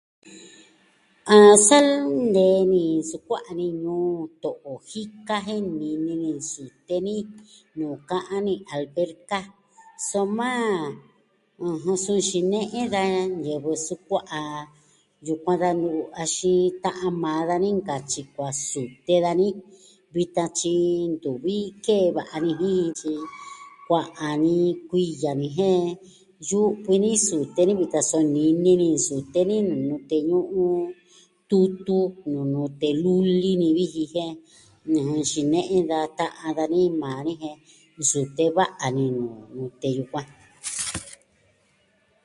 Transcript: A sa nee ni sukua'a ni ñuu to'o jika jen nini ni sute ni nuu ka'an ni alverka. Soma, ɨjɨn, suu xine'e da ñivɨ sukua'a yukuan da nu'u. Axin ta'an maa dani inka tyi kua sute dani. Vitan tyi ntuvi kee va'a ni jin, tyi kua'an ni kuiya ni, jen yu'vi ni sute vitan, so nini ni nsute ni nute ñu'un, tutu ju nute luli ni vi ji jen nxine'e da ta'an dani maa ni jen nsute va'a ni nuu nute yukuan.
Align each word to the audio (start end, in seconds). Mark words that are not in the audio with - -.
A 1.35 1.37
sa 1.67 1.79
nee 2.33 2.59
ni 2.71 2.83
sukua'a 3.09 3.51
ni 3.59 3.67
ñuu 3.83 4.15
to'o 4.41 4.71
jika 4.89 5.35
jen 5.47 5.65
nini 5.79 6.13
ni 6.23 6.31
sute 6.51 6.95
ni 7.07 7.15
nuu 7.79 7.95
ka'an 8.09 8.41
ni 8.47 8.53
alverka. 8.75 9.39
Soma, 10.09 10.49
ɨjɨn, 11.71 11.97
suu 12.03 12.19
xine'e 12.29 12.81
da 12.93 13.01
ñivɨ 13.43 13.71
sukua'a 13.87 14.39
yukuan 15.27 15.57
da 15.63 15.69
nu'u. 15.81 16.01
Axin 16.21 16.61
ta'an 16.83 17.13
maa 17.23 17.41
dani 17.49 17.67
inka 17.75 17.95
tyi 18.09 18.21
kua 18.35 18.49
sute 18.69 19.13
dani. 19.25 19.47
Vitan 20.15 20.49
tyi 20.59 20.73
ntuvi 21.13 21.55
kee 21.85 22.05
va'a 22.17 22.35
ni 22.43 22.51
jin, 22.61 22.85
tyi 22.99 23.11
kua'an 23.87 24.33
ni 24.45 24.53
kuiya 24.89 25.31
ni, 25.41 25.47
jen 25.57 25.81
yu'vi 26.49 26.93
ni 27.03 27.11
sute 27.27 27.61
vitan, 27.79 28.03
so 28.09 28.19
nini 28.35 28.71
ni 28.81 28.87
nsute 28.97 29.39
ni 29.49 29.55
nute 29.87 30.17
ñu'un, 30.29 30.79
tutu 31.49 31.97
ju 32.23 32.39
nute 32.53 32.87
luli 33.03 33.51
ni 33.61 33.67
vi 33.77 33.85
ji 33.93 34.03
jen 34.15 34.33
nxine'e 35.21 35.77
da 35.89 35.99
ta'an 36.17 36.51
dani 36.57 36.81
maa 37.01 37.19
ni 37.25 37.33
jen 37.41 37.57
nsute 37.99 38.43
va'a 38.57 38.85
ni 38.95 39.03
nuu 39.17 39.35
nute 39.55 39.87
yukuan. 39.97 40.27